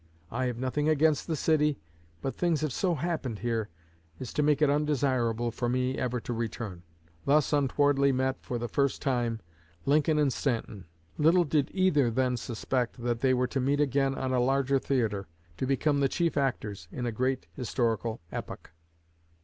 I 0.31 0.45
have 0.45 0.57
nothing 0.57 0.89
against 0.89 1.27
the 1.27 1.35
city, 1.35 1.77
but 2.23 2.33
things 2.33 2.61
have 2.61 2.73
so 2.73 2.95
happened 2.95 3.37
here 3.37 3.69
as 4.19 4.33
to 4.33 4.41
make 4.41 4.59
it 4.59 4.67
undesirable 4.67 5.51
for 5.51 5.69
me 5.69 5.95
ever 5.95 6.19
to 6.21 6.33
return.' 6.33 6.81
Thus 7.25 7.53
untowardly 7.53 8.11
met 8.11 8.41
for 8.41 8.57
the 8.57 8.67
first 8.67 8.99
time, 8.99 9.41
Lincoln 9.85 10.17
and 10.17 10.33
Stanton. 10.33 10.87
Little 11.19 11.43
did 11.43 11.69
either 11.71 12.09
then 12.09 12.35
suspect 12.35 12.97
that 13.03 13.19
they 13.19 13.35
were 13.35 13.45
to 13.45 13.59
meet 13.59 13.79
again 13.79 14.15
on 14.15 14.33
a 14.33 14.39
larger 14.41 14.79
theatre, 14.79 15.27
to 15.57 15.67
become 15.67 15.99
the 15.99 16.09
chief 16.09 16.35
actors 16.35 16.87
in 16.91 17.05
a 17.05 17.11
great 17.11 17.45
historical 17.53 18.21
epoch." 18.31 18.71